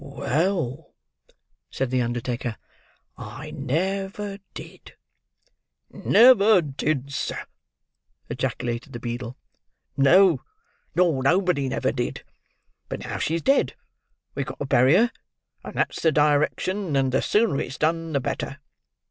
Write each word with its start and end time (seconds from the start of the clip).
"Well," 0.03 0.95
said 1.69 1.91
the 1.91 2.01
undertaker, 2.01 2.57
"I 3.19 3.51
ne—ver—did—" 3.51 4.93
"Never 5.91 6.61
did, 6.63 7.13
sir!" 7.13 7.45
ejaculated 8.27 8.93
the 8.93 8.99
beadle. 8.99 9.37
"No, 9.95 10.41
nor 10.95 11.21
nobody 11.21 11.69
never 11.69 11.91
did; 11.91 12.23
but 12.89 13.01
now 13.01 13.19
she's 13.19 13.43
dead, 13.43 13.75
we've 14.33 14.47
got 14.47 14.57
to 14.57 14.65
bury 14.65 14.95
her; 14.95 15.11
and 15.63 15.75
that's 15.75 16.01
the 16.01 16.11
direction; 16.11 16.95
and 16.95 17.11
the 17.11 17.21
sooner 17.21 17.61
it's 17.61 17.77
done, 17.77 18.13
the 18.13 18.19
better." 18.19 18.57